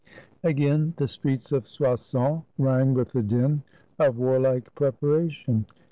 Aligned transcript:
Again 0.41 0.95
the 0.97 1.07
streets 1.07 1.51
of 1.51 1.67
Soissons 1.67 2.41
rang 2.57 2.95
with 2.95 3.11
the 3.11 3.21
din 3.21 3.61
of 3.99 4.17
warlike 4.17 4.73
preparation. 4.73 5.67